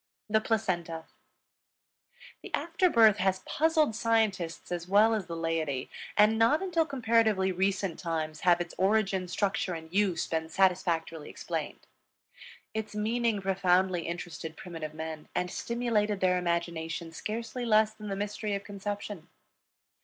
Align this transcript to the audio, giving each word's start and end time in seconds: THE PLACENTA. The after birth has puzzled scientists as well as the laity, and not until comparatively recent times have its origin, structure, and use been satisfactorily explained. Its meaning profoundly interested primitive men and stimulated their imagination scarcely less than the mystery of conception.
THE 0.27 0.41
PLACENTA. 0.41 1.05
The 2.41 2.51
after 2.55 2.89
birth 2.89 3.17
has 3.17 3.41
puzzled 3.45 3.95
scientists 3.95 4.71
as 4.71 4.87
well 4.87 5.13
as 5.13 5.27
the 5.27 5.35
laity, 5.35 5.91
and 6.17 6.39
not 6.39 6.63
until 6.63 6.87
comparatively 6.87 7.51
recent 7.51 7.99
times 7.99 8.39
have 8.39 8.59
its 8.59 8.73
origin, 8.79 9.27
structure, 9.27 9.75
and 9.75 9.93
use 9.93 10.25
been 10.25 10.49
satisfactorily 10.49 11.29
explained. 11.29 11.85
Its 12.73 12.95
meaning 12.95 13.43
profoundly 13.43 14.07
interested 14.07 14.57
primitive 14.57 14.95
men 14.95 15.27
and 15.35 15.51
stimulated 15.51 16.19
their 16.19 16.39
imagination 16.39 17.11
scarcely 17.11 17.63
less 17.63 17.93
than 17.93 18.07
the 18.07 18.15
mystery 18.15 18.55
of 18.55 18.63
conception. 18.63 19.27